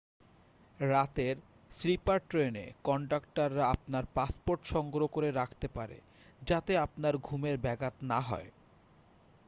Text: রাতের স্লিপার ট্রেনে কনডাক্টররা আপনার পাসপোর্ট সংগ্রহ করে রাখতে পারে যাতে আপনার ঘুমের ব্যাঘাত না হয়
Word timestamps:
রাতের 0.79 1.35
স্লিপার 1.71 2.19
ট্রেনে 2.29 2.65
কনডাক্টররা 2.83 3.65
আপনার 3.69 4.03
পাসপোর্ট 4.13 4.61
সংগ্রহ 4.65 5.07
করে 5.07 5.29
রাখতে 5.31 5.67
পারে 5.67 5.97
যাতে 6.41 6.73
আপনার 6.77 7.13
ঘুমের 7.17 7.57
ব্যাঘাত 7.57 7.95
না 8.01 8.19
হয় 8.21 8.49